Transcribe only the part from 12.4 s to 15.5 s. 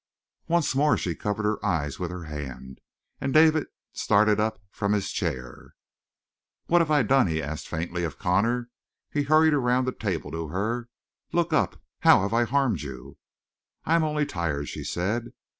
harmed you?" "I am only tired," she said.